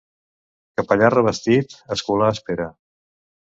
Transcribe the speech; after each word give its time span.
Capellà 0.81 1.09
revestit, 1.15 1.77
escolà 1.97 2.31
espera. 2.37 2.67